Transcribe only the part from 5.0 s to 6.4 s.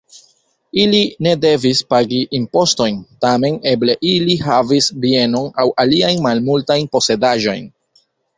bienon aŭ aliajn